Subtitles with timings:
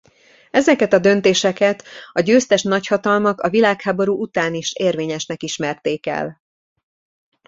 [0.51, 6.41] Ezeket a döntéseket a győztes nagyhatalmak a világháború után is érvényesnek ismerték el.